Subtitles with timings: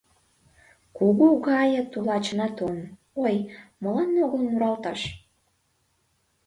[0.97, 2.83] Куку гае тулачына толын,
[3.25, 3.35] ой,
[3.81, 5.01] молан огыл муралташ?